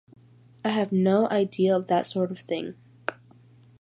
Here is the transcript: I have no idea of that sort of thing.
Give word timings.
I 0.65 0.69
have 0.69 0.91
no 0.91 1.29
idea 1.29 1.75
of 1.77 1.85
that 1.89 2.07
sort 2.07 2.31
of 2.31 2.39
thing. 2.39 2.73